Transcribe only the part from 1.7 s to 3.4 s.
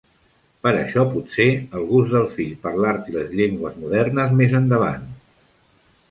el gust del fill per l'art i les